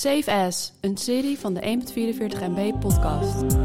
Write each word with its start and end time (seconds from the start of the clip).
Safe 0.00 0.32
As, 0.32 0.72
een 0.80 0.96
serie 0.96 1.38
van 1.38 1.54
de 1.54 1.80
1.44 1.94 2.38
MB 2.40 2.80
podcast. 2.80 3.56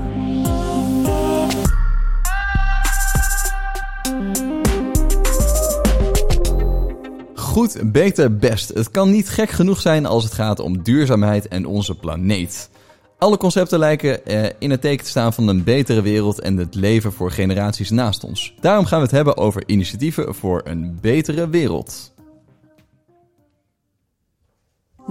Goed, 7.36 7.92
beter, 7.92 8.38
best. 8.38 8.70
Het 8.70 8.92
kan 8.92 9.12
niet 9.12 9.30
gek 9.30 9.50
genoeg 9.50 9.82
zijn 9.82 10.06
als 10.06 10.24
het 10.24 10.34
gaat 10.34 10.60
om 10.60 10.84
duurzaamheid 10.84 11.48
en 11.48 11.66
onze 11.66 11.96
planeet. 11.96 12.70
Alle 13.18 13.38
concepten 13.38 13.80
lijken 13.80 14.26
eh, 14.26 14.50
in 14.60 14.72
het 14.72 14.82
teken 14.82 15.04
te 15.04 15.10
staan 15.10 15.34
van 15.34 15.48
een 15.48 15.64
betere 15.64 16.02
wereld 16.02 16.40
en 16.40 16.58
het 16.58 16.76
leven 16.76 17.14
voor 17.14 17.32
generaties 17.32 17.90
naast 17.90 18.24
ons. 18.24 18.54
Daarom 18.60 18.86
gaan 18.86 18.98
we 18.98 19.06
het 19.06 19.16
hebben 19.16 19.38
over 19.38 19.64
initiatieven 19.66 20.36
voor 20.36 20.62
een 20.64 20.98
betere 21.02 21.50
wereld. 21.50 22.12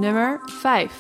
Nummer 0.01 0.41
5. 0.45 0.93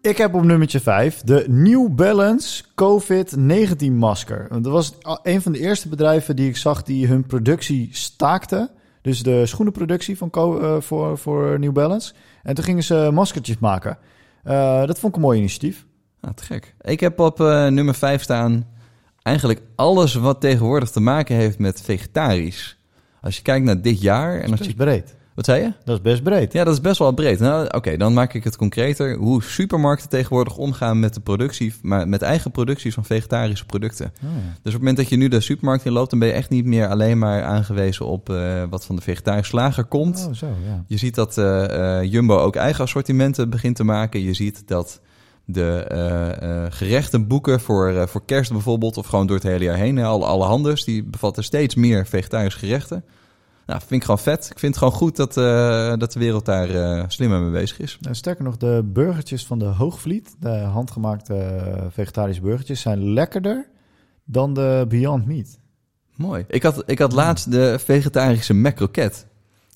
Ik 0.00 0.16
heb 0.16 0.34
op 0.34 0.42
nummertje 0.42 0.80
5 0.80 1.20
de 1.20 1.44
New 1.48 1.88
Balance 1.88 2.64
COVID-19 2.64 3.92
masker. 3.92 4.46
Want 4.48 4.64
Dat 4.64 4.72
was 4.72 4.92
een 5.22 5.42
van 5.42 5.52
de 5.52 5.58
eerste 5.58 5.88
bedrijven 5.88 6.36
die 6.36 6.48
ik 6.48 6.56
zag 6.56 6.82
die 6.82 7.06
hun 7.06 7.26
productie 7.26 7.88
staakte. 7.92 8.70
Dus 9.02 9.22
de 9.22 9.46
schoenenproductie 9.46 10.16
van 10.18 10.30
co- 10.30 10.60
eh, 10.60 10.80
voor, 10.80 11.18
voor 11.18 11.58
New 11.58 11.72
Balance. 11.72 12.12
En 12.42 12.54
toen 12.54 12.64
gingen 12.64 12.82
ze 12.82 13.10
maskertjes 13.12 13.58
maken. 13.58 13.98
Eh, 14.42 14.86
dat 14.86 14.98
vond 14.98 15.12
ik 15.12 15.14
een 15.14 15.26
mooi 15.26 15.38
initiatief. 15.38 15.86
Ah, 16.20 16.30
te 16.32 16.44
gek. 16.44 16.74
Ik 16.80 17.00
heb 17.00 17.18
op 17.18 17.40
eh, 17.40 17.66
nummer 17.66 17.94
5 17.94 18.22
staan 18.22 18.66
eigenlijk 19.22 19.60
alles 19.76 20.14
wat 20.14 20.40
tegenwoordig 20.40 20.90
te 20.90 21.00
maken 21.00 21.36
heeft 21.36 21.58
met 21.58 21.80
vegetarisch. 21.80 22.78
Als 23.20 23.36
je 23.36 23.42
kijkt 23.42 23.64
naar 23.64 23.82
dit 23.82 24.00
jaar 24.00 24.40
en 24.40 24.50
als 24.50 24.66
je... 24.66 24.74
breed. 24.74 25.18
Wat 25.34 25.44
zei 25.44 25.62
je? 25.62 25.72
Dat 25.84 25.96
is 25.96 26.02
best 26.02 26.22
breed. 26.22 26.52
Ja, 26.52 26.64
dat 26.64 26.74
is 26.74 26.80
best 26.80 26.98
wel 26.98 27.12
breed. 27.12 27.38
Nou, 27.38 27.66
Oké, 27.70 27.96
dan 27.96 28.12
maak 28.12 28.34
ik 28.34 28.44
het 28.44 28.56
concreter. 28.56 29.16
Hoe 29.16 29.42
supermarkten 29.42 30.08
tegenwoordig 30.08 30.56
omgaan 30.56 31.00
met 31.00 31.14
de 31.14 31.20
productie, 31.20 31.74
maar 31.82 32.08
met 32.08 32.22
eigen 32.22 32.50
producties 32.50 32.94
van 32.94 33.04
vegetarische 33.04 33.66
producten. 33.66 34.06
Oh, 34.06 34.30
ja. 34.30 34.38
Dus 34.38 34.56
op 34.56 34.64
het 34.64 34.72
moment 34.72 34.96
dat 34.96 35.08
je 35.08 35.16
nu 35.16 35.28
de 35.28 35.40
supermarkt 35.40 35.84
in 35.84 35.92
loopt, 35.92 36.10
dan 36.10 36.18
ben 36.18 36.28
je 36.28 36.34
echt 36.34 36.50
niet 36.50 36.64
meer 36.64 36.88
alleen 36.88 37.18
maar 37.18 37.42
aangewezen 37.42 38.06
op 38.06 38.30
eh, 38.30 38.62
wat 38.70 38.84
van 38.84 38.96
de 38.96 39.02
vegetarische 39.02 39.50
slager 39.50 39.84
komt. 39.84 40.26
Oh, 40.28 40.34
zo, 40.34 40.46
ja. 40.46 40.84
Je 40.86 40.96
ziet 40.96 41.14
dat 41.14 41.38
eh, 41.38 41.98
eh, 41.98 42.12
Jumbo 42.12 42.38
ook 42.38 42.56
eigen 42.56 42.84
assortimenten 42.84 43.50
begint 43.50 43.76
te 43.76 43.84
maken. 43.84 44.22
Je 44.22 44.34
ziet 44.34 44.62
dat 44.68 45.00
de 45.44 45.84
eh, 45.88 46.64
eh, 46.64 46.72
gerechtenboeken 46.72 47.60
voor, 47.60 48.08
voor 48.08 48.24
kerst 48.24 48.52
bijvoorbeeld, 48.52 48.96
of 48.96 49.06
gewoon 49.06 49.26
door 49.26 49.36
het 49.36 49.46
hele 49.46 49.64
jaar 49.64 49.76
heen, 49.76 49.98
alle, 49.98 50.24
alle 50.24 50.44
handels, 50.44 50.84
die 50.84 51.04
bevatten 51.04 51.44
steeds 51.44 51.74
meer 51.74 52.06
vegetarische 52.06 52.58
gerechten. 52.58 53.04
Nou, 53.70 53.82
vind 53.82 54.00
ik 54.00 54.04
gewoon 54.04 54.18
vet. 54.18 54.50
Ik 54.50 54.58
vind 54.58 54.74
het 54.74 54.82
gewoon 54.82 54.98
goed 54.98 55.16
dat, 55.16 55.36
eh, 55.36 55.96
dat 55.96 56.12
de 56.12 56.18
wereld 56.18 56.44
daar 56.44 56.70
eh, 56.70 57.04
slimmer 57.08 57.40
mee 57.40 57.50
bezig 57.50 57.78
is. 57.78 57.98
Nou, 58.00 58.14
sterker 58.14 58.44
nog, 58.44 58.56
de 58.56 58.82
burgertjes 58.84 59.46
van 59.46 59.58
de 59.58 59.64
Hoogvliet, 59.64 60.36
de 60.40 60.48
handgemaakte 60.48 61.34
eh, 61.34 61.84
vegetarische 61.90 62.42
burgertjes, 62.42 62.80
zijn 62.80 63.12
lekkerder 63.12 63.66
dan 64.24 64.54
de 64.54 64.84
Beyond 64.88 65.26
Meat. 65.26 65.58
Mooi. 66.14 66.44
Ik 66.48 66.62
had, 66.62 66.82
ik 66.86 66.98
had 66.98 67.12
laatst 67.12 67.50
de 67.50 67.78
vegetarische 67.78 68.54
macroket. 68.54 69.26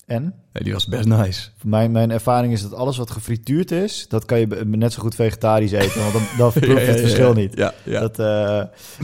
En 0.05 0.33
die 0.51 0.73
was 0.73 0.87
best 0.87 1.07
nice. 1.07 1.49
mijn, 1.63 1.91
mijn 1.91 2.11
ervaring 2.11 2.53
is 2.53 2.61
dat 2.61 2.73
alles 2.73 2.97
wat 2.97 3.11
gefrituurd 3.11 3.71
is, 3.71 4.05
dat 4.09 4.25
kan 4.25 4.39
je 4.39 4.47
net 4.65 4.93
zo 4.93 5.01
goed 5.01 5.15
vegetarisch 5.15 5.71
eten, 5.71 6.01
want 6.01 6.13
dan, 6.13 6.23
dan 6.37 6.51
proef 6.61 6.79
je 6.79 6.85
het 6.85 6.99
verschil 6.99 7.33
niet. 7.33 7.55
Ja, 7.57 7.73
ja. 7.83 8.07
Dat, 8.07 8.17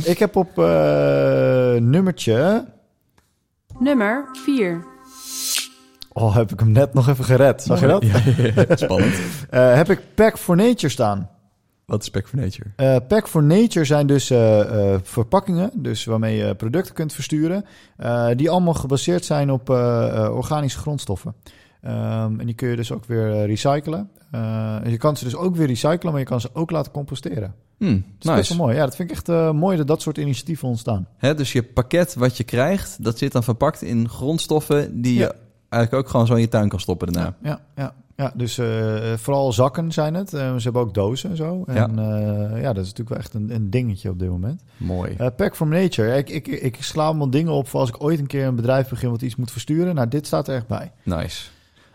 ik 0.03 0.19
heb 0.19 0.35
op 0.35 0.55
nummertje, 1.79 2.65
Nummer 3.81 4.29
4. 4.31 4.85
oh 6.13 6.35
heb 6.35 6.51
ik 6.51 6.59
hem 6.59 6.71
net 6.71 6.93
nog 6.93 7.07
even 7.09 7.23
gered, 7.23 7.61
zag 7.61 7.79
je 7.79 7.87
dat? 7.87 8.03
Ja, 8.03 8.21
ja, 8.37 8.51
ja. 8.67 8.75
Spannend. 8.85 9.15
Eh, 9.49 9.75
heb 9.75 9.89
ik 9.89 10.01
Pack 10.15 10.37
for 10.37 10.55
Nature 10.55 10.89
staan. 10.89 11.29
Wat 11.85 12.01
is 12.01 12.09
Pack 12.09 12.27
for 12.27 12.39
Nature? 12.39 12.69
Eh, 12.75 12.95
Pack 13.07 13.27
for 13.27 13.43
Nature 13.43 13.85
zijn 13.85 14.07
dus 14.07 14.29
eh, 14.29 14.93
eh, 14.93 14.99
verpakkingen, 15.03 15.71
dus 15.73 16.05
waarmee 16.05 16.35
je 16.37 16.55
producten 16.55 16.93
kunt 16.93 17.13
versturen, 17.13 17.65
eh, 17.97 18.27
die 18.35 18.49
allemaal 18.49 18.73
gebaseerd 18.73 19.25
zijn 19.25 19.51
op 19.51 19.69
eh, 19.69 20.07
eh, 20.07 20.35
organische 20.35 20.79
grondstoffen. 20.79 21.33
Ehm, 21.81 22.39
en 22.39 22.45
die 22.45 22.55
kun 22.55 22.67
je 22.69 22.75
dus 22.75 22.91
ook 22.91 23.05
weer 23.05 23.31
eh, 23.31 23.45
recyclen. 23.45 24.09
Eh, 24.31 24.77
je 24.85 24.97
kan 24.97 25.17
ze 25.17 25.23
dus 25.23 25.35
ook 25.35 25.55
weer 25.55 25.67
recyclen, 25.67 26.11
maar 26.11 26.21
je 26.21 26.27
kan 26.27 26.41
ze 26.41 26.49
ook 26.53 26.71
laten 26.71 26.91
composteren. 26.91 27.53
Hm, 27.77 27.99
Dat 28.19 28.31
is 28.31 28.35
best 28.35 28.49
wel 28.49 28.57
mooi. 28.65 28.75
Ja, 28.77 28.85
dat 28.85 28.95
vind 28.95 29.09
ik 29.09 29.15
echt 29.15 29.29
eh, 29.29 29.51
mooi 29.51 29.77
dat 29.77 29.87
dat 29.87 30.01
soort 30.01 30.17
initiatieven 30.17 30.67
ontstaan. 30.67 31.07
Hè, 31.17 31.35
dus 31.35 31.51
je 31.51 31.63
pakket 31.63 32.13
wat 32.15 32.37
je 32.37 32.43
krijgt, 32.43 33.03
dat 33.03 33.17
zit 33.17 33.31
dan 33.31 33.43
verpakt 33.43 33.81
in 33.81 34.09
grondstoffen 34.09 35.01
die 35.01 35.13
je 35.13 35.19
Ja. 35.19 35.31
eigenlijk 35.69 36.03
ook 36.05 36.11
gewoon 36.11 36.27
zo 36.27 36.33
in 36.33 36.41
je 36.41 36.47
tuin 36.47 36.69
kan 36.69 36.79
stoppen 36.79 37.11
daarna. 37.13 37.35
Ja, 37.43 37.59
ja, 37.75 37.93
ja. 38.15 38.31
dus 38.35 38.59
vooral 39.15 39.53
zakken 39.53 39.91
zijn 39.91 40.13
het. 40.13 40.33
Eh, 40.33 40.55
ze 40.55 40.63
hebben 40.63 40.81
ook 40.81 40.93
dozen 40.93 41.29
en 41.29 41.35
zo. 41.35 41.63
En 41.67 41.99
eh, 41.99 42.61
ja, 42.61 42.73
dat 42.73 42.83
is 42.85 42.89
natuurlijk 42.93 43.09
wel 43.09 43.17
echt 43.17 43.33
een, 43.33 43.55
een 43.55 43.69
dingetje 43.69 44.09
op 44.09 44.19
dit 44.19 44.29
moment. 44.29 44.63
Mooi. 44.77 45.15
Pack 45.35 45.55
from 45.55 45.69
Nature. 45.69 46.17
Ik, 46.17 46.29
ik, 46.29 46.47
ik 46.47 46.77
sla 46.83 47.05
allemaal 47.05 47.29
dingen 47.29 47.51
op 47.51 47.67
voor 47.67 47.79
als 47.79 47.89
ik 47.89 48.03
ooit 48.03 48.19
een 48.19 48.27
keer 48.27 48.45
een 48.45 48.55
bedrijf 48.55 48.89
begin 48.89 49.09
wat 49.09 49.21
iets 49.21 49.35
moet 49.35 49.51
versturen. 49.51 49.95
Nou, 49.95 50.07
dit 50.07 50.25
staat 50.27 50.47
er 50.47 50.55
echt 50.55 50.67
bij. 50.67 50.91
Nice. 51.03 51.49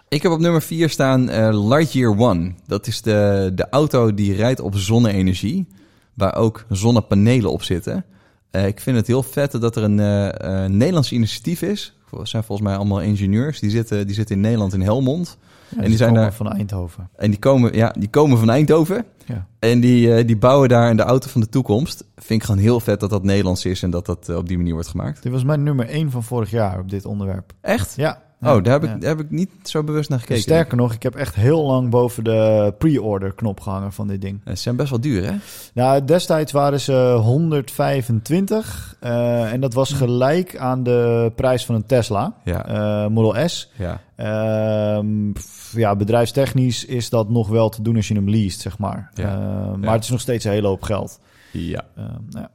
Ik 0.09 0.23
heb 0.23 0.33
op 0.33 0.41
nummer 0.41 0.63
4 0.63 0.89
staan 0.91 1.29
eh, 1.29 1.67
Lightyear 1.69 2.19
One. 2.19 2.53
Dat 2.67 2.87
is 2.87 3.03
de, 3.03 3.51
de 3.55 3.69
auto 3.69 4.15
die 4.15 4.35
rijdt 4.35 4.61
op 4.61 4.77
zonne-energie, 4.77 5.67
waar 6.15 6.35
ook 6.37 6.65
zonnepanelen 6.69 7.51
op 7.51 7.63
zitten. 7.63 8.05
Eh, 8.51 8.67
ik 8.67 8.81
vind 8.81 8.97
het 8.97 9.07
heel 9.07 9.23
vet 9.23 9.53
dat 9.53 9.77
er 9.77 9.83
een 9.83 10.01
eh, 10.01 10.65
Nederlands 10.71 11.13
initiatief 11.13 11.63
is. 11.63 11.95
Het 12.11 12.29
zijn 12.29 12.45
volgens 12.45 12.69
mij 12.69 12.77
allemaal 12.77 13.01
ingenieurs. 13.01 13.61
Die 13.61 13.71
zitten, 13.71 14.07
die 14.07 14.15
zitten 14.15 14.35
in 14.37 14.41
Nederland 14.41 14.73
in 14.75 14.81
Helmond. 14.81 15.39
Ja, 15.77 15.83
die 15.83 15.97
zijn 15.97 16.09
komen 16.09 16.25
daar- 16.25 16.35
van 16.35 16.53
Eindhoven. 16.53 17.09
En 17.17 17.31
die 17.31 17.39
komen, 17.39 17.75
ja, 17.75 17.95
die 17.99 18.09
komen 18.09 18.39
van 18.39 18.51
Eindhoven. 18.51 19.05
Ja. 19.25 19.47
En 19.59 19.81
die, 19.81 20.25
die 20.25 20.37
bouwen 20.37 20.69
daar 20.69 20.97
de 20.97 21.03
auto 21.03 21.29
van 21.29 21.41
de 21.41 21.49
toekomst. 21.49 22.05
Vind 22.17 22.41
ik 22.41 22.47
gewoon 22.47 22.61
heel 22.61 22.81
vet 22.81 23.01
dat 23.01 23.11
dat 23.11 23.23
Nederlands 23.23 23.65
is 23.65 23.83
en 23.83 23.91
dat 23.91 24.07
dat 24.07 24.29
op 24.29 24.49
die 24.49 24.57
manier 24.57 24.73
wordt 24.73 24.89
gemaakt. 24.89 25.23
Dit 25.23 25.33
was 25.33 25.45
mijn 25.45 25.63
nummer 25.63 25.89
1 25.89 26.11
van 26.11 26.23
vorig 26.23 26.51
jaar 26.51 26.79
op 26.79 26.91
dit 26.91 27.05
onderwerp. 27.05 27.53
Echt? 27.61 27.95
Ja. 27.97 28.23
Oh, 28.43 28.63
daar 28.63 28.73
heb, 28.81 28.85
ik, 28.85 29.01
daar 29.01 29.11
heb 29.17 29.21
ik 29.21 29.31
niet 29.31 29.51
zo 29.63 29.83
bewust 29.85 30.09
naar 30.11 30.19
gekeken. 30.19 30.43
Sterker 30.43 30.77
nog, 30.77 30.93
ik 30.95 31.03
heb 31.03 31.15
echt 31.15 31.35
heel 31.35 31.67
lang 31.67 31.91
boven 31.91 32.25
de 32.25 32.75
pre-order 32.79 33.33
knop 33.35 33.61
gehangen 33.61 33.93
van 33.93 34.07
dit 34.07 34.21
ding. 34.21 34.41
Eh, 34.45 34.55
Ze 34.55 34.63
zijn 34.63 34.77
best 34.77 34.91
wel 34.91 35.01
duur, 35.01 35.25
hè? 35.25 35.37
Nou, 35.75 36.05
destijds 36.05 36.53
waren 36.53 36.81
ze 36.81 37.17
125 37.21 38.97
eh, 39.01 39.53
en 39.53 39.61
dat 39.61 39.75
was 39.75 39.93
gelijk 39.93 40.57
aan 40.57 40.83
de 40.83 41.33
prijs 41.37 41.67
van 41.67 41.75
een 41.75 41.87
Tesla 41.87 42.35
Ja. 42.45 42.67
eh, 42.67 43.11
Model 43.11 43.49
S. 43.49 43.71
ja. 43.77 44.01
Ehm, 44.17 45.33
pff, 45.33 45.73
ja, 45.77 45.97
bedrijfstechnisch 45.97 46.85
is 46.85 47.11
dat 47.11 47.31
nog 47.31 47.49
wel 47.49 47.69
te 47.69 47.83
doen 47.83 47.97
als 47.97 48.09
je 48.09 48.15
hem 48.15 48.29
leest, 48.29 48.61
zeg 48.61 48.79
maar. 48.79 49.11
Ja. 49.15 49.25
Ehm, 49.25 49.71
maar 49.71 49.89
Ja. 49.89 49.93
het 49.93 50.05
is 50.05 50.11
nog 50.11 50.21
steeds 50.21 50.45
een 50.45 50.51
hele 50.53 50.67
hoop 50.69 50.83
geld. 50.83 51.21
Ja. 51.53 51.85
Ehm, 51.97 52.07
nou 52.31 52.47
ja. 52.47 52.51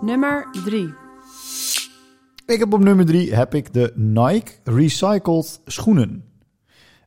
Nummer 0.00 0.46
3. 0.64 0.94
Ik 2.46 2.58
heb 2.58 2.72
op 2.72 2.84
nummer 2.84 3.06
drie 3.06 3.34
heb 3.34 3.54
ik 3.54 3.72
de 3.72 3.92
Nike 3.94 4.52
Recycled 4.64 5.60
schoenen. 5.66 6.24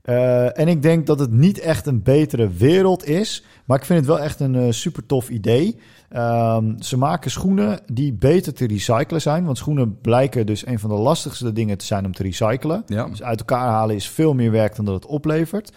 Eh, 0.01 0.59
en 0.59 0.67
ik 0.67 0.81
denk 0.81 1.05
dat 1.05 1.19
het 1.19 1.31
niet 1.31 1.59
echt 1.59 1.85
een 1.85 2.03
betere 2.03 2.49
wereld 2.49 3.05
is, 3.05 3.43
maar 3.65 3.77
ik 3.77 3.85
vind 3.85 3.99
het 3.99 4.07
wel 4.07 4.19
echt 4.19 4.39
een 4.39 4.55
eh, 4.55 4.71
super 4.71 5.05
tof 5.05 5.29
idee. 5.29 5.79
Ehm, 6.09 6.79
ze 6.79 6.97
maken 6.97 7.31
schoenen 7.31 7.79
die 7.91 8.13
beter 8.13 8.53
te 8.53 8.67
recyclen 8.67 9.21
zijn, 9.21 9.45
want 9.45 9.57
schoenen 9.57 10.01
blijken 10.01 10.45
dus 10.45 10.65
een 10.65 10.79
van 10.79 10.89
de 10.89 10.95
lastigste 10.95 11.53
dingen 11.53 11.77
te 11.77 11.85
zijn 11.85 12.05
om 12.05 12.13
te 12.13 12.23
recyclen. 12.23 12.83
Ja. 12.85 13.05
Dus 13.07 13.23
uit 13.23 13.39
elkaar 13.39 13.69
halen 13.69 13.95
is 13.95 14.09
veel 14.09 14.33
meer 14.33 14.51
werk 14.51 14.75
dan 14.75 14.85
dat 14.85 14.93
het 14.93 15.05
oplevert. 15.05 15.71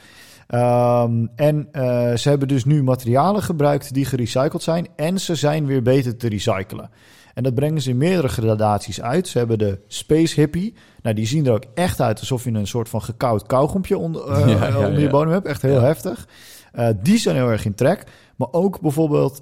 Ehm, 0.50 1.26
en 1.36 1.68
eh, 1.72 2.14
ze 2.16 2.28
hebben 2.28 2.48
dus 2.48 2.64
nu 2.64 2.82
materialen 2.82 3.42
gebruikt 3.42 3.94
die 3.94 4.04
gerecycled 4.04 4.62
zijn 4.62 4.86
en 4.96 5.20
ze 5.20 5.34
zijn 5.34 5.66
weer 5.66 5.82
beter 5.82 6.16
te 6.16 6.28
recyclen. 6.28 6.90
En 7.34 7.42
dat 7.42 7.54
brengen 7.54 7.82
ze 7.82 7.90
in 7.90 7.96
meerdere 7.96 8.28
gradaties 8.28 9.00
uit. 9.00 9.28
Ze 9.28 9.38
hebben 9.38 9.58
de 9.58 9.78
Space 9.86 10.40
Hippie. 10.40 10.74
Nou, 11.02 11.14
die 11.14 11.26
zien 11.26 11.46
er 11.46 11.52
ook 11.52 11.64
echt 11.74 12.00
uit 12.00 12.20
alsof 12.20 12.44
je 12.44 12.50
een 12.50 12.66
soort 12.66 12.88
van 12.88 13.02
gekoud 13.02 13.46
kauwgompje 13.46 13.98
onder, 13.98 14.28
eh, 14.28 14.48
Ja, 14.58 14.66
ja, 14.66 14.76
onder 14.76 14.92
je 14.92 15.00
ja. 15.00 15.10
bodem 15.10 15.32
hebt. 15.32 15.46
Echt 15.46 15.62
heel 15.62 15.80
heftig. 15.80 16.28
Eh, 16.72 16.88
die 17.02 17.18
zijn 17.18 17.36
heel 17.36 17.50
erg 17.50 17.64
in 17.64 17.74
trek. 17.74 18.04
Maar 18.36 18.48
ook 18.50 18.80
bijvoorbeeld 18.80 19.40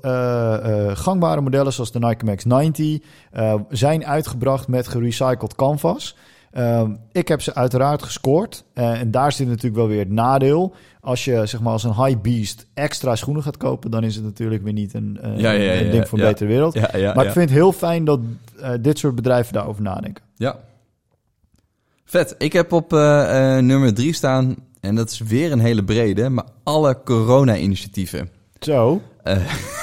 gangbare 0.92 1.40
modellen 1.40 1.72
zoals 1.72 1.92
de 1.92 1.98
Nike 1.98 2.24
Max 2.24 2.44
90 2.44 2.98
eh, 3.30 3.54
zijn 3.68 4.06
uitgebracht 4.06 4.68
met 4.68 4.88
gerecycled 4.88 5.54
canvas. 5.54 6.16
Ehm, 6.50 6.92
ik 7.12 7.28
heb 7.28 7.42
ze 7.42 7.54
uiteraard 7.54 8.02
gescoord. 8.02 8.64
Eh, 8.74 9.00
en 9.00 9.10
daar 9.10 9.32
zit 9.32 9.46
natuurlijk 9.46 9.76
wel 9.76 9.88
weer 9.88 9.98
het 9.98 10.10
nadeel. 10.10 10.74
Als 11.00 11.24
je 11.24 11.46
zeg 11.46 11.60
maar 11.60 11.72
als 11.72 11.84
een 11.84 12.04
high 12.04 12.20
beast 12.20 12.66
extra 12.74 13.16
schoenen 13.16 13.42
gaat 13.42 13.56
kopen, 13.56 13.90
dan 13.90 14.04
is 14.04 14.14
het 14.14 14.24
natuurlijk 14.24 14.62
weer 14.62 14.72
niet 14.72 14.94
een, 14.94 15.18
eh, 15.22 15.38
Ja, 15.38 15.50
ja, 15.50 15.72
ja, 15.72 15.80
een 15.80 15.90
ding 15.90 16.08
voor 16.08 16.18
een 16.18 16.24
betere 16.24 16.48
wereld. 16.48 16.74
Maar 17.14 17.26
ik 17.26 17.32
vind 17.32 17.48
het 17.48 17.58
heel 17.58 17.72
fijn 17.72 18.04
dat 18.04 18.20
eh, 18.60 18.70
dit 18.80 18.98
soort 18.98 19.14
bedrijven 19.14 19.52
daarover 19.52 19.82
nadenken. 19.82 20.24
Ja. 20.36 20.56
Vet. 22.04 22.34
Ik 22.38 22.52
heb 22.52 22.72
op 22.72 22.90
nummer 22.90 23.94
drie 23.94 24.12
staan, 24.12 24.56
en 24.80 24.94
dat 24.94 25.10
is 25.10 25.18
weer 25.18 25.52
een 25.52 25.60
hele 25.60 25.84
brede, 25.84 26.28
maar 26.28 26.44
alle 26.62 27.02
corona-initiatieven. 27.04 28.30
Zo. 28.58 29.00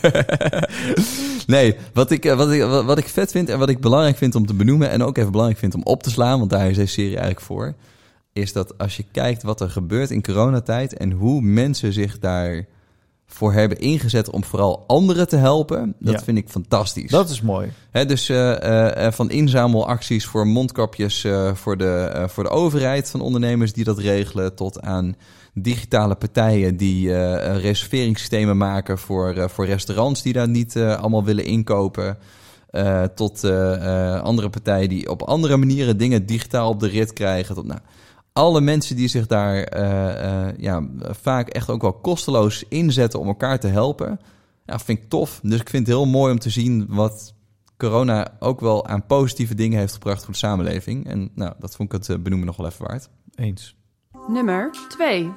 Nee, 1.46 1.76
wat 1.92 2.10
ik, 2.10 2.24
eh, 2.24 2.36
wat, 2.36 2.50
ik, 2.50 2.62
wat 2.62 2.98
ik 2.98 3.08
vet 3.08 3.30
vind 3.30 3.48
en 3.48 3.58
wat 3.58 3.68
ik 3.68 3.80
belangrijk 3.80 4.16
vind 4.16 4.34
om 4.34 4.46
te 4.46 4.54
benoemen 4.54 4.90
en 4.90 5.02
ook 5.02 5.16
even 5.18 5.30
belangrijk 5.30 5.60
vind 5.60 5.74
om 5.74 5.82
op 5.82 6.02
te 6.02 6.10
slaan, 6.10 6.38
want 6.38 6.50
daar 6.50 6.70
is 6.70 6.76
deze 6.76 6.92
serie 6.92 7.10
eigenlijk 7.16 7.40
voor. 7.40 7.74
is 8.32 8.52
dat 8.52 8.78
als 8.78 8.96
je 8.96 9.04
kijkt 9.12 9.42
wat 9.42 9.60
er 9.60 9.70
gebeurt 9.70 10.10
in 10.10 10.22
coronatijd 10.22 10.96
en 10.96 11.10
hoe 11.10 11.40
mensen 11.40 11.92
zich 11.92 12.18
daarvoor 12.18 13.52
hebben 13.52 13.78
ingezet 13.80 14.30
om 14.30 14.44
vooral 14.44 14.84
anderen 14.86 15.28
te 15.28 15.36
helpen, 15.36 15.94
dat 15.98 16.14
Ja. 16.14 16.22
vind 16.22 16.38
ik 16.38 16.48
fantastisch. 16.48 17.10
Dat 17.10 17.30
is 17.30 17.40
mooi. 17.40 17.72
Dus 18.06 18.28
eh, 18.28 19.06
eh, 19.06 19.12
van 19.12 19.30
inzamelacties 19.30 20.26
voor 20.26 20.46
mondkapjes 20.46 21.26
voor, 21.54 21.76
de, 21.76 22.24
voor 22.28 22.42
de 22.44 22.50
overheid, 22.50 23.10
van 23.10 23.20
ondernemers 23.20 23.72
die 23.72 23.84
dat 23.84 23.98
regelen, 23.98 24.54
tot 24.54 24.80
aan 24.80 25.16
digitale 25.54 26.14
partijen 26.14 26.76
die 26.76 27.14
eh, 27.14 27.60
reserveringssystemen 27.60 28.56
maken 28.56 28.98
voor, 28.98 29.34
eh, 29.34 29.48
voor 29.48 29.66
restaurants 29.66 30.22
die 30.22 30.32
daar 30.32 30.48
niet 30.48 30.76
eh, 30.76 30.96
allemaal 30.96 31.24
willen 31.24 31.44
inkopen. 31.44 32.18
tot 33.14 33.44
andere 34.22 34.50
partijen 34.50 34.88
die 34.88 35.10
op 35.10 35.22
andere 35.22 35.56
manieren 35.56 35.96
dingen 35.96 36.26
digitaal 36.26 36.68
op 36.68 36.80
de 36.80 36.88
rit 36.88 37.12
krijgen. 37.12 37.54
Tot, 37.54 37.66
nou, 37.66 37.80
alle 38.32 38.60
mensen 38.60 38.96
die 38.96 39.08
zich 39.08 39.26
daar 39.26 39.78
ja, 40.60 40.88
vaak 41.00 41.48
echt 41.48 41.70
ook 41.70 41.82
wel 41.82 41.92
kosteloos 41.92 42.64
inzetten 42.68 43.20
om 43.20 43.26
elkaar 43.26 43.60
te 43.60 43.66
helpen. 43.66 44.20
Ja, 44.66 44.78
vind 44.78 44.98
ik 44.98 45.08
tof. 45.08 45.40
Dus 45.42 45.60
ik 45.60 45.68
vind 45.68 45.86
het 45.86 45.96
heel 45.96 46.06
mooi 46.06 46.32
om 46.32 46.38
te 46.38 46.50
zien 46.50 46.86
wat 46.88 47.34
corona 47.76 48.36
ook 48.38 48.60
wel 48.60 48.86
aan 48.86 49.06
positieve 49.06 49.54
dingen 49.54 49.78
heeft 49.78 49.92
gebracht 49.92 50.24
voor 50.24 50.32
de 50.32 50.38
samenleving. 50.38 51.06
En 51.06 51.30
nou, 51.34 51.54
dat 51.58 51.76
vond 51.76 51.92
ik 51.92 52.06
het 52.06 52.22
benoemen 52.22 52.46
nog 52.46 52.56
wel 52.56 52.66
even 52.66 52.86
waard. 52.86 53.08
Eens. 53.34 53.81
Nummer 54.28 54.70
2. 54.88 55.30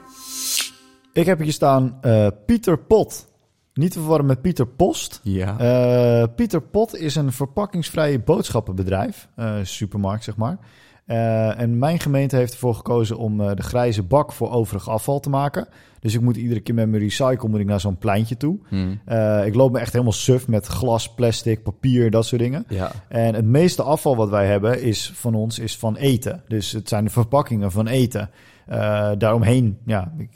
Ik 1.13 1.25
heb 1.25 1.39
hier 1.39 1.51
staan 1.53 1.97
eh, 2.01 2.27
Pieter 2.45 2.77
Pot. 2.77 3.27
Niet 3.73 3.91
te 3.91 3.99
verwarren 3.99 4.25
met 4.25 4.41
Pieter 4.41 4.67
Post. 4.67 5.19
Ja. 5.23 5.57
Eh, 5.59 6.27
Pieter 6.35 6.61
Pot 6.61 6.95
is 6.95 7.15
een 7.15 7.31
verpakkingsvrije 7.31 8.19
boodschappenbedrijf, 8.19 9.27
eh, 9.35 9.55
supermarkt 9.63 10.23
zeg 10.23 10.35
maar. 10.35 10.57
Eh, 11.05 11.59
en 11.59 11.77
mijn 11.79 11.99
gemeente 11.99 12.35
heeft 12.35 12.53
ervoor 12.53 12.75
gekozen 12.75 13.17
om 13.17 13.41
eh, 13.41 13.55
de 13.55 13.63
grijze 13.63 14.03
bak 14.03 14.31
voor 14.31 14.51
overig 14.51 14.89
afval 14.89 15.19
te 15.19 15.29
maken. 15.29 15.67
Dus 15.99 16.13
ik 16.13 16.21
moet 16.21 16.37
iedere 16.37 16.59
keer 16.59 16.75
met 16.75 16.89
mijn 16.89 17.01
recycle 17.01 17.49
moet 17.49 17.59
ik 17.59 17.65
naar 17.65 17.79
zo'n 17.79 17.97
pleintje 17.97 18.37
toe. 18.37 18.57
Hm. 18.69 18.95
Eh, 19.05 19.45
ik 19.45 19.55
loop 19.55 19.71
me 19.71 19.79
echt 19.79 19.91
helemaal 19.91 20.13
suf 20.13 20.47
met 20.47 20.65
glas, 20.65 21.13
plastic, 21.13 21.63
papier, 21.63 22.11
dat 22.11 22.25
soort 22.25 22.41
dingen. 22.41 22.65
ja. 22.69 22.91
En 23.07 23.33
het 23.35 23.45
meeste 23.45 23.83
afval 23.83 24.15
wat 24.15 24.29
wij 24.29 24.45
hebben 24.47 24.81
is 24.81 25.11
van 25.15 25.35
ons 25.35 25.59
is 25.59 25.77
van 25.77 25.95
eten. 25.95 26.43
Dus 26.47 26.71
het 26.71 26.89
zijn 26.89 27.03
de 27.03 27.09
verpakkingen 27.09 27.71
van 27.71 27.87
eten. 27.87 28.29
Eh, 28.67 29.11
daaromheen, 29.17 29.77
ja, 29.85 30.13
ik, 30.17 30.29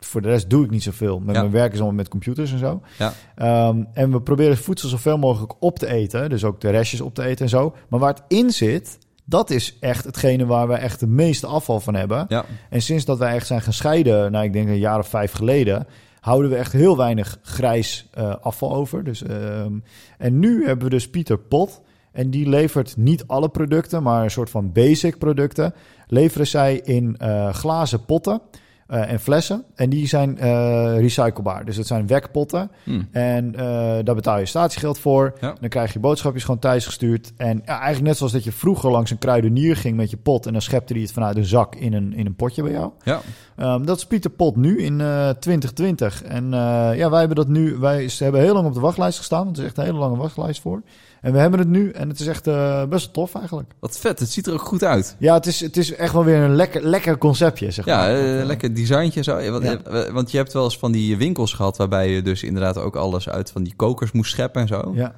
voor 0.00 0.22
de 0.22 0.28
rest 0.28 0.50
doe 0.50 0.64
ik 0.64 0.70
niet 0.70 0.82
zoveel. 0.82 1.18
Met 1.20 1.34
Ja. 1.34 1.40
mijn 1.40 1.52
werk 1.52 1.72
is 1.72 1.78
allemaal 1.78 1.96
met 1.96 2.08
computers 2.08 2.52
en 2.52 2.58
zo. 2.58 2.80
Ja. 2.98 3.12
Ehm, 3.34 3.82
en 3.92 4.12
we 4.12 4.20
proberen 4.20 4.56
voedsel 4.56 4.88
zoveel 4.88 5.18
mogelijk 5.18 5.54
op 5.62 5.78
te 5.78 5.86
eten. 5.86 6.28
Dus 6.28 6.44
ook 6.44 6.60
de 6.60 6.70
restjes 6.70 7.00
op 7.00 7.14
te 7.14 7.22
eten 7.22 7.44
en 7.44 7.50
zo. 7.50 7.74
Maar 7.88 8.00
waar 8.00 8.14
het 8.14 8.22
in 8.28 8.50
zit, 8.50 8.98
dat 9.24 9.50
is 9.50 9.76
echt 9.80 10.04
hetgene 10.04 10.46
waar 10.46 10.68
we 10.68 10.74
echt 10.74 11.00
het 11.00 11.10
meeste 11.10 11.46
afval 11.46 11.80
van 11.80 11.94
hebben. 11.94 12.24
Ja. 12.28 12.44
En 12.70 12.82
sinds 12.82 13.04
dat 13.04 13.18
wij 13.18 13.34
echt 13.34 13.46
zijn 13.46 13.60
gescheiden, 13.62 14.32
nou 14.32 14.44
ik 14.44 14.52
denk 14.52 14.68
een 14.68 14.78
jaar 14.78 14.98
of 14.98 15.08
vijf 15.08 15.32
geleden, 15.32 15.86
houden 16.20 16.50
we 16.50 16.56
echt 16.56 16.72
heel 16.72 16.96
weinig 16.96 17.38
grijs 17.42 18.08
eh, 18.12 18.34
afval 18.40 18.74
over. 18.74 19.04
Dus, 19.04 19.22
ehm, 19.22 19.72
en 20.18 20.38
nu 20.38 20.66
hebben 20.66 20.84
we 20.84 20.90
dus 20.90 21.10
Pieter 21.10 21.38
Pot. 21.38 21.80
En 22.16 22.30
die 22.30 22.48
levert 22.48 22.96
niet 22.96 23.26
alle 23.26 23.48
producten, 23.48 24.02
maar 24.02 24.22
een 24.22 24.30
soort 24.30 24.50
van 24.50 24.72
basic 24.72 25.18
producten. 25.18 25.74
Leveren 26.06 26.46
zij 26.46 26.80
in 26.84 27.16
eh, 27.16 27.54
glazen 27.54 28.04
potten 28.04 28.40
eh, 28.86 29.12
en 29.12 29.20
flessen. 29.20 29.64
En 29.74 29.90
die 29.90 30.06
zijn 30.06 30.38
eh, 30.38 30.98
recyclebaar. 30.98 31.64
Dus 31.64 31.76
het 31.76 31.86
zijn 31.86 32.06
wekpotten. 32.06 32.70
Hm. 32.84 33.02
En 33.10 33.54
eh, 33.54 33.64
daar 34.04 34.14
betaal 34.14 34.38
je 34.38 34.46
statiegeld 34.46 34.98
voor. 34.98 35.34
Ja. 35.40 35.54
Dan 35.60 35.68
krijg 35.68 35.92
je 35.92 35.98
boodschapjes 35.98 36.44
gewoon 36.44 36.60
thuis 36.60 36.86
gestuurd. 36.86 37.32
En 37.36 37.62
ja, 37.64 37.74
eigenlijk 37.78 38.06
net 38.06 38.16
zoals 38.16 38.32
dat 38.32 38.44
je 38.44 38.52
vroeger 38.52 38.90
langs 38.90 39.10
een 39.10 39.18
kruidenier 39.18 39.76
ging 39.76 39.96
met 39.96 40.10
je 40.10 40.16
pot. 40.16 40.46
En 40.46 40.52
dan 40.52 40.62
schepte 40.62 40.92
hij 40.92 41.02
het 41.02 41.12
vanuit 41.12 41.36
een 41.36 41.44
zak 41.44 41.74
in 41.74 41.92
een, 41.92 42.14
in 42.14 42.26
een 42.26 42.34
potje 42.34 42.62
bij 42.62 42.72
jou. 42.72 42.90
Ja. 43.02 43.20
Ehm, 43.56 43.84
dat 43.84 43.96
is 43.96 44.06
Pieter 44.06 44.30
Pot 44.30 44.56
nu 44.56 44.78
in 44.78 45.00
eh 45.00 45.28
2020. 45.28 46.22
En 46.22 46.50
ja, 46.96 47.10
wij 47.10 47.18
hebben 47.18 47.36
dat 47.36 47.48
nu. 47.48 47.76
Wij 47.76 48.10
hebben 48.18 48.40
heel 48.40 48.54
lang 48.54 48.66
op 48.66 48.74
de 48.74 48.80
wachtlijst 48.80 49.18
gestaan. 49.18 49.44
Want 49.44 49.56
er 49.56 49.62
is 49.62 49.68
echt 49.68 49.78
een 49.78 49.84
hele 49.84 49.98
lange 49.98 50.16
wachtlijst 50.16 50.60
voor. 50.60 50.82
En 51.20 51.32
we 51.32 51.38
hebben 51.38 51.58
het 51.58 51.68
nu. 51.68 51.90
En 51.90 52.08
het 52.08 52.20
is 52.20 52.26
echt 52.26 52.44
best 52.88 53.04
wel 53.04 53.12
tof 53.12 53.34
eigenlijk. 53.34 53.72
Wat 53.80 53.98
vet. 53.98 54.18
Het 54.18 54.30
ziet 54.30 54.46
er 54.46 54.52
ook 54.52 54.60
goed 54.60 54.84
uit. 54.84 55.16
Ja, 55.18 55.34
het 55.34 55.46
is, 55.46 55.60
het 55.60 55.76
is 55.76 55.94
echt 55.94 56.12
wel 56.12 56.24
weer 56.24 56.38
een 56.38 56.54
lekker, 56.54 56.82
lekker 56.82 57.18
conceptje, 57.18 57.70
zeg 57.70 57.84
Ja, 57.84 57.96
maar. 57.96 58.36
Dat, 58.36 58.46
lekker 58.46 58.74
designtje 58.76 59.22
zo. 59.22 59.50
Want, 59.50 59.64
Ja. 59.64 59.78
eh, 59.82 60.12
want 60.12 60.30
je 60.30 60.36
hebt 60.36 60.52
wel 60.52 60.64
eens 60.64 60.78
van 60.78 60.92
die 60.92 61.16
winkels 61.16 61.52
gehad 61.52 61.76
waarbij 61.76 62.10
je 62.10 62.22
dus 62.22 62.42
inderdaad 62.42 62.78
ook 62.78 62.96
alles 62.96 63.28
uit 63.28 63.50
van 63.50 63.62
die 63.62 63.74
kokers 63.76 64.12
moest 64.12 64.30
scheppen 64.30 64.60
en 64.62 64.68
zo. 64.68 64.92
Ja, 64.94 65.14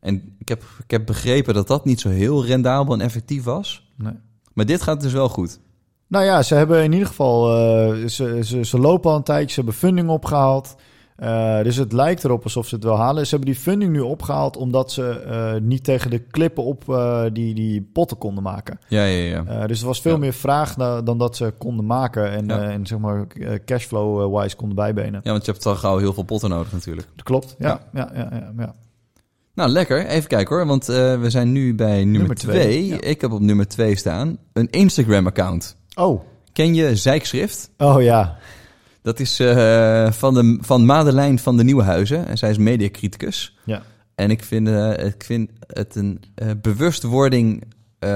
En 0.00 0.34
ik 0.38 0.48
heb, 0.48 0.62
ik 0.84 0.90
heb 0.90 1.06
begrepen 1.06 1.54
dat 1.54 1.68
dat 1.68 1.84
niet 1.84 2.00
zo 2.00 2.08
heel 2.08 2.44
rendabel 2.46 2.94
en 2.94 3.00
effectief 3.00 3.44
was. 3.44 3.90
nee. 3.96 4.12
Maar 4.52 4.66
dit 4.66 4.82
gaat 4.82 5.00
dus 5.00 5.12
wel 5.12 5.28
goed. 5.28 5.58
Nou 6.08 6.24
ja, 6.24 6.42
ze 6.42 6.54
hebben 6.54 6.82
in 6.84 6.92
ieder 6.92 7.06
geval. 7.08 7.56
eh, 7.56 8.06
ze, 8.06 8.40
ze, 8.44 8.64
ze 8.64 8.78
lopen 8.78 9.10
al 9.10 9.16
een 9.16 9.22
tijdje. 9.22 9.48
Ze 9.48 9.54
hebben 9.54 9.74
funding 9.74 10.08
opgehaald. 10.08 10.74
Eh, 11.16 11.62
dus 11.62 11.76
het 11.76 11.92
lijkt 11.92 12.24
erop 12.24 12.42
alsof 12.44 12.66
ze 12.66 12.74
het 12.74 12.84
wel 12.84 12.96
halen. 12.96 13.24
Ze 13.26 13.34
hebben 13.34 13.52
die 13.54 13.60
funding 13.62 13.92
nu 13.92 14.00
opgehaald 14.00 14.56
omdat 14.56 14.92
ze 14.92 15.08
eh, 15.20 15.60
niet 15.60 15.84
tegen 15.84 16.10
de 16.10 16.18
klippen 16.18 16.64
op 16.64 16.88
eh, 16.88 17.22
die, 17.32 17.54
die 17.54 17.90
potten 17.92 18.18
konden 18.18 18.42
maken. 18.42 18.78
Ja, 18.88 19.04
ja, 19.04 19.42
ja. 19.48 19.66
Dus 19.66 19.80
er 19.80 19.86
was 19.86 20.00
veel 20.00 20.12
Ja. 20.12 20.18
meer 20.18 20.32
vraag 20.32 20.74
da- 20.74 21.02
dan 21.02 21.18
dat 21.18 21.36
ze 21.36 21.54
konden 21.58 21.86
maken. 21.86 22.30
En, 22.30 22.46
Ja. 22.46 22.62
en 22.70 22.86
zeg 22.86 22.98
maar 22.98 23.26
cashflow-wise 23.64 24.56
konden 24.56 24.76
bijbenen. 24.76 25.20
Ja, 25.24 25.30
want 25.30 25.44
je 25.46 25.52
hebt 25.52 25.66
al 25.66 25.74
gauw 25.76 25.98
heel 25.98 26.12
veel 26.14 26.22
potten 26.22 26.50
nodig 26.50 26.72
natuurlijk. 26.72 27.08
Dat 27.16 27.24
klopt. 27.24 27.54
Ja, 27.58 27.80
ja, 27.92 28.10
ja, 28.14 28.28
ja, 28.32 28.52
ja. 28.58 28.74
Nou, 29.54 29.70
lekker. 29.70 30.06
Even 30.06 30.28
kijken 30.28 30.56
hoor, 30.56 30.66
want 30.66 30.86
we 30.86 31.24
zijn 31.26 31.52
nu 31.52 31.74
bij 31.74 31.96
nummer 32.04 32.18
Nummer 32.18 32.36
twee, 32.36 32.60
2. 32.62 32.86
ja. 32.86 33.00
Ik 33.00 33.20
heb 33.20 33.32
op 33.32 33.40
nummer 33.40 33.68
2 33.68 33.96
staan 33.96 34.38
een 34.52 34.70
Instagram-account. 34.70 35.76
Oh. 35.94 36.20
Ken 36.52 36.74
je 36.74 36.96
Zijkschrift? 36.96 37.70
Oh 37.78 38.02
ja. 38.02 38.36
Dat 39.06 39.20
is 39.20 39.40
eh, 39.40 40.12
van, 40.12 40.34
de, 40.34 40.58
van 40.60 40.84
Madeleine 40.84 41.38
van 41.38 41.56
de 41.56 41.64
Nieuwenhuizen. 41.64 42.26
En 42.26 42.38
zij 42.38 42.50
is 42.50 42.58
mediacriticus. 42.58 43.56
Ja. 43.64 43.82
En 44.14 44.30
ik 44.30 44.44
vind, 44.44 44.68
eh, 44.68 45.06
ik 45.06 45.24
vind 45.24 45.50
het 45.66 45.94
een 45.94 46.22
eh, 46.34 46.50
bewustwording 46.62 47.62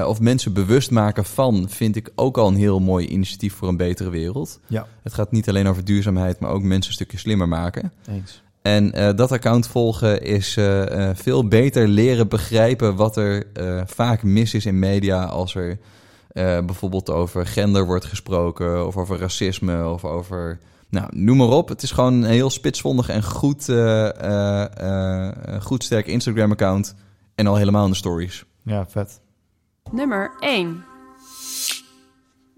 of 0.06 0.20
mensen 0.20 0.52
bewust 0.52 0.90
maken 0.90 1.24
van, 1.24 1.68
vind 1.68 1.96
ik 1.96 2.10
ook 2.14 2.38
al 2.38 2.48
een 2.48 2.54
heel 2.54 2.80
mooi 2.80 3.06
initiatief 3.06 3.54
voor 3.54 3.68
een 3.68 3.76
betere 3.76 4.10
wereld. 4.10 4.60
Ja. 4.66 4.86
Het 5.02 5.14
gaat 5.14 5.32
niet 5.32 5.48
alleen 5.48 5.66
over 5.66 5.84
duurzaamheid, 5.84 6.40
maar 6.40 6.50
ook 6.50 6.62
mensen 6.62 6.88
een 6.88 6.96
stukje 6.96 7.18
slimmer 7.18 7.48
maken. 7.48 7.92
Eens. 8.08 8.42
En 8.62 8.90
dat 9.16 9.32
account 9.32 9.66
volgen 9.66 10.22
is 10.22 10.58
veel 11.14 11.48
beter 11.48 11.88
leren 11.88 12.28
begrijpen 12.28 12.96
wat 12.96 13.16
er 13.16 13.46
vaak 13.86 14.22
mis 14.22 14.54
is 14.54 14.66
in 14.66 14.78
media 14.78 15.24
als 15.24 15.54
er 15.54 15.78
eh, 16.32 16.64
bijvoorbeeld 16.64 17.10
over 17.10 17.46
gender 17.46 17.86
wordt 17.86 18.04
gesproken 18.04 18.86
of 18.86 18.96
over 18.96 19.18
racisme 19.18 19.88
of 19.88 20.04
over, 20.04 20.58
nou, 20.88 21.06
noem 21.16 21.36
maar 21.36 21.48
op. 21.48 21.68
Het 21.68 21.82
is 21.82 21.90
gewoon 21.90 22.12
een 22.12 22.30
heel 22.30 22.50
spitsvondig 22.50 23.08
en 23.08 23.22
goed, 23.22 23.68
eh, 23.68 24.08
eh, 24.20 25.26
eh, 25.26 25.62
goed 25.62 25.84
sterk 25.84 26.06
Instagram 26.06 26.50
account 26.50 26.94
en 27.34 27.46
al 27.46 27.56
helemaal 27.56 27.84
in 27.84 27.90
de 27.90 27.96
stories. 27.96 28.44
Ja, 28.62 28.86
vet. 28.88 29.20
Nummer 29.92 30.30
1. 30.40 30.84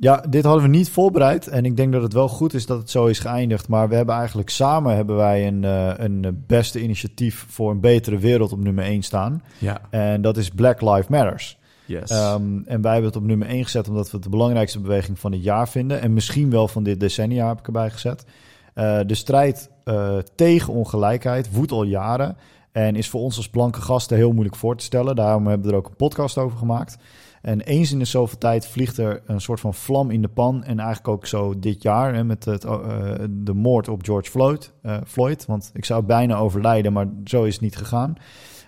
Ja, 0.02 0.24
dit 0.28 0.44
hadden 0.44 0.62
we 0.62 0.68
niet 0.68 0.90
voorbereid. 0.90 1.48
En 1.48 1.64
ik 1.64 1.76
denk 1.76 1.92
dat 1.92 2.02
het 2.02 2.12
wel 2.12 2.28
goed 2.28 2.54
is 2.54 2.66
dat 2.66 2.78
het 2.78 2.90
zo 2.90 3.06
is 3.06 3.18
geëindigd. 3.18 3.68
Maar 3.68 3.88
we 3.88 3.94
hebben 3.94 4.14
eigenlijk 4.14 4.50
samen 4.50 4.94
hebben 4.96 5.16
wij 5.16 5.46
een, 5.46 5.64
eh, 5.64 5.92
een 5.96 6.44
beste 6.46 6.82
initiatief 6.82 7.46
voor 7.48 7.70
een 7.70 7.80
betere 7.80 8.18
wereld 8.18 8.52
op 8.52 8.58
nummer 8.58 8.84
1 8.84 9.02
staan. 9.02 9.42
Ja, 9.58 9.80
En 9.90 10.22
dat 10.22 10.36
is 10.36 10.48
Black 10.48 10.80
Lives 10.80 11.06
Matters. 11.06 11.58
Ehm, 12.00 12.62
en 12.64 12.80
wij 12.80 12.92
hebben 12.92 13.10
het 13.10 13.20
op 13.20 13.26
nummer 13.26 13.48
1 13.48 13.64
gezet 13.64 13.88
omdat 13.88 14.10
we 14.10 14.16
het 14.16 14.22
de 14.22 14.30
belangrijkste 14.30 14.80
beweging 14.80 15.18
van 15.18 15.32
het 15.32 15.42
jaar 15.42 15.68
vinden. 15.68 16.00
En 16.00 16.12
misschien 16.12 16.50
wel 16.50 16.68
van 16.68 16.82
dit 16.82 17.00
decennia 17.00 17.48
heb 17.48 17.58
ik 17.58 17.66
erbij 17.66 17.90
gezet. 17.90 18.24
Eh, 18.74 19.00
de 19.06 19.14
strijd 19.14 19.70
eh, 19.84 20.18
tegen 20.34 20.72
ongelijkheid 20.72 21.52
woedt 21.52 21.72
al 21.72 21.82
jaren. 21.82 22.36
En 22.72 22.96
is 22.96 23.08
voor 23.08 23.20
ons 23.20 23.36
als 23.36 23.48
blanke 23.48 23.80
gasten 23.80 24.16
heel 24.16 24.32
moeilijk 24.32 24.56
voor 24.56 24.76
te 24.76 24.84
stellen. 24.84 25.16
Daarom 25.16 25.46
hebben 25.46 25.66
we 25.66 25.72
er 25.72 25.78
ook 25.78 25.88
een 25.88 25.96
podcast 25.96 26.38
over 26.38 26.58
gemaakt. 26.58 26.96
En 27.42 27.60
eens 27.60 27.92
in 27.92 27.98
de 27.98 28.04
zoveel 28.04 28.38
tijd 28.38 28.66
vliegt 28.66 28.98
er 28.98 29.22
een 29.26 29.40
soort 29.40 29.60
van 29.60 29.74
vlam 29.74 30.10
in 30.10 30.22
de 30.22 30.28
pan. 30.28 30.64
En 30.64 30.78
eigenlijk 30.78 31.08
ook 31.08 31.26
zo 31.26 31.58
dit 31.58 31.82
jaar 31.82 32.14
hè, 32.14 32.24
met 32.24 32.44
het, 32.44 32.64
eh, 32.64 33.14
de 33.30 33.54
moord 33.54 33.88
op 33.88 34.04
George 34.04 34.30
Floyd, 34.30 34.72
Floyd. 35.06 35.46
Want 35.46 35.70
ik 35.74 35.84
zou 35.84 36.02
bijna 36.02 36.36
overlijden, 36.36 36.92
maar 36.92 37.06
zo 37.24 37.44
is 37.44 37.52
het 37.52 37.62
niet 37.62 37.76
gegaan. 37.76 38.14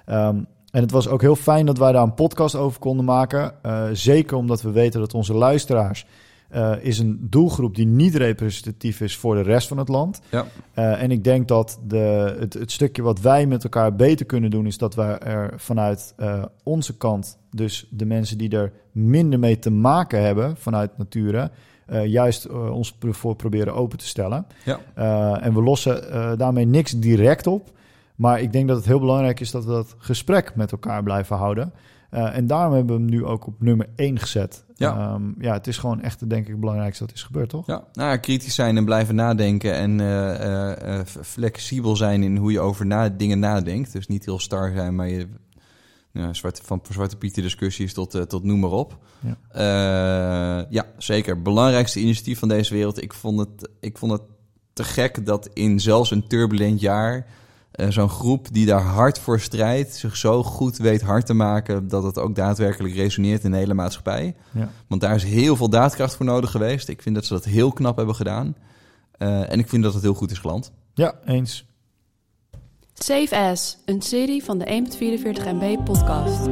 Ehm, 0.04 0.40
en 0.74 0.80
het 0.80 0.90
was 0.90 1.08
ook 1.08 1.20
heel 1.20 1.36
fijn 1.36 1.66
dat 1.66 1.78
wij 1.78 1.92
daar 1.92 2.02
een 2.02 2.14
podcast 2.14 2.54
over 2.54 2.80
konden 2.80 3.04
maken. 3.04 3.62
Eh, 3.62 3.84
zeker 3.92 4.36
omdat 4.36 4.62
we 4.62 4.70
weten 4.70 5.00
dat 5.00 5.14
onze 5.14 5.34
luisteraars 5.34 6.06
eh, 6.48 6.72
is 6.80 6.98
een 6.98 7.26
doelgroep 7.30 7.74
die 7.74 7.86
niet 7.86 8.14
representatief 8.14 9.00
is 9.00 9.16
voor 9.16 9.34
de 9.34 9.40
rest 9.40 9.68
van 9.68 9.78
het 9.78 9.88
land. 9.88 10.20
Ja. 10.30 10.46
Eh, 10.72 11.02
en 11.02 11.10
ik 11.10 11.24
denk 11.24 11.48
dat 11.48 11.80
de, 11.86 12.36
het, 12.38 12.54
het 12.54 12.72
stukje 12.72 13.02
wat 13.02 13.20
wij 13.20 13.46
met 13.46 13.64
elkaar 13.64 13.96
beter 13.96 14.26
kunnen 14.26 14.50
doen, 14.50 14.66
is 14.66 14.78
dat 14.78 14.94
wij 14.94 15.18
er 15.18 15.52
vanuit 15.56 16.14
onze 16.62 16.96
kant, 16.96 17.38
dus 17.50 17.86
de 17.90 18.06
mensen 18.06 18.38
die 18.38 18.50
er 18.50 18.72
minder 18.92 19.38
mee 19.38 19.58
te 19.58 19.70
maken 19.70 20.22
hebben 20.22 20.56
vanuit 20.56 20.98
Natura, 20.98 21.50
eh, 21.86 22.06
juist 22.06 22.48
ons 22.50 22.96
voor 23.00 23.36
proberen 23.36 23.74
open 23.74 23.98
te 23.98 24.06
stellen. 24.06 24.46
Ja. 24.64 25.40
En 25.40 25.54
we 25.54 25.62
lossen 25.62 26.38
daarmee 26.38 26.66
niks 26.66 26.98
direct 26.98 27.46
op. 27.46 27.72
Maar 28.14 28.40
ik 28.40 28.52
denk 28.52 28.68
dat 28.68 28.76
het 28.76 28.86
heel 28.86 29.00
belangrijk 29.00 29.40
is 29.40 29.50
dat 29.50 29.64
we 29.64 29.70
dat 29.70 29.94
gesprek 29.98 30.54
met 30.54 30.72
elkaar 30.72 31.02
blijven 31.02 31.36
houden. 31.36 31.72
Uh, 32.10 32.36
en 32.36 32.46
daarom 32.46 32.74
hebben 32.74 32.96
we 32.96 33.02
hem 33.02 33.10
nu 33.10 33.24
ook 33.24 33.46
op 33.46 33.62
nummer 33.62 33.88
1 33.96 34.18
gezet. 34.18 34.64
Ja. 34.74 35.12
Um, 35.12 35.34
ja, 35.38 35.52
het 35.52 35.66
is 35.66 35.78
gewoon 35.78 36.00
echt, 36.00 36.30
denk 36.30 36.42
ik, 36.42 36.50
het 36.50 36.60
belangrijkste 36.60 37.06
dat 37.06 37.14
is 37.14 37.22
gebeurd, 37.22 37.48
toch? 37.48 37.66
Ja, 37.66 37.84
nou, 37.92 38.16
kritisch 38.16 38.54
zijn 38.54 38.76
en 38.76 38.84
blijven 38.84 39.14
nadenken 39.14 39.74
en 39.74 39.98
uh, 39.98 41.00
flexibel 41.04 41.96
zijn 41.96 42.22
in 42.22 42.36
hoe 42.36 42.52
je 42.52 42.60
over 42.60 42.86
na 42.86 43.08
dingen 43.08 43.38
nadenkt. 43.38 43.92
Dus 43.92 44.06
niet 44.06 44.24
heel 44.24 44.38
star 44.38 44.72
zijn, 44.72 44.94
maar 44.94 45.08
je 45.08 45.28
ja, 46.10 46.32
zwarte, 46.32 46.62
van 46.64 46.82
Zwarte 46.90 47.16
Pieter 47.16 47.42
discussies 47.42 47.94
tot, 47.94 48.28
tot 48.28 48.44
noem 48.44 48.60
maar 48.60 48.70
op. 48.70 48.98
Ja. 49.20 50.66
Ja, 50.70 50.86
zeker. 50.98 51.42
Belangrijkste 51.42 52.00
initiatief 52.00 52.38
van 52.38 52.48
deze 52.48 52.74
wereld. 52.74 53.02
Ik 53.02 53.12
vond 53.12 53.38
het, 53.38 53.68
ik 53.80 53.98
vond 53.98 54.12
het 54.12 54.22
te 54.72 54.84
gek 54.84 55.26
dat 55.26 55.48
in 55.52 55.80
zelfs 55.80 56.10
een 56.10 56.26
turbulent 56.26 56.80
jaar... 56.80 57.26
Uh, 57.80 57.90
zo'n 57.90 58.08
groep 58.08 58.46
die 58.52 58.66
daar 58.66 58.82
hard 58.82 59.18
voor 59.18 59.40
strijdt... 59.40 59.94
zich 59.94 60.16
zo 60.16 60.42
goed 60.42 60.76
weet 60.76 61.02
hard 61.02 61.26
te 61.26 61.34
maken... 61.34 61.88
dat 61.88 62.02
het 62.02 62.18
ook 62.18 62.34
daadwerkelijk 62.34 62.94
resoneert 62.94 63.44
in 63.44 63.50
de 63.50 63.56
hele 63.56 63.74
maatschappij. 63.74 64.34
Ja. 64.50 64.68
Want 64.86 65.00
daar 65.00 65.14
is 65.14 65.24
heel 65.24 65.56
veel 65.56 65.68
daadkracht 65.68 66.16
voor 66.16 66.26
nodig 66.26 66.50
geweest. 66.50 66.88
Ik 66.88 67.02
vind 67.02 67.14
dat 67.14 67.24
ze 67.24 67.32
dat 67.32 67.44
heel 67.44 67.72
knap 67.72 67.96
hebben 67.96 68.14
gedaan. 68.14 68.56
en 69.18 69.58
ik 69.58 69.68
vind 69.68 69.82
dat 69.82 69.94
het 69.94 70.02
heel 70.02 70.14
goed 70.14 70.30
is 70.30 70.38
geland. 70.38 70.72
Ja, 70.94 71.14
eens. 71.24 71.66
Save 72.94 73.36
As, 73.36 73.78
een 73.84 74.02
serie 74.02 74.44
van 74.44 74.58
de 74.58 74.86
1.44 74.98 75.44
MB 75.44 75.84
podcast. 75.84 76.48